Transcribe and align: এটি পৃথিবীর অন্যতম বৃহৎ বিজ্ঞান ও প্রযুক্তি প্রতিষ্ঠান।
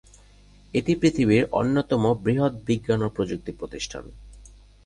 এটি 0.73 0.93
পৃথিবীর 0.95 1.43
অন্যতম 1.51 2.03
বৃহৎ 2.23 2.53
বিজ্ঞান 2.65 3.01
ও 3.01 3.09
প্রযুক্তি 3.09 3.51
প্রতিষ্ঠান। 3.51 4.03